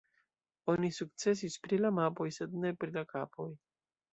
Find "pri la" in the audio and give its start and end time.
1.65-1.91, 2.85-3.05